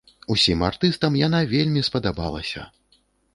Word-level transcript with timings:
Усім 0.35 0.63
артыстам 0.69 1.17
яна 1.27 1.41
вельмі 1.53 1.85
спадабалася. 1.89 2.61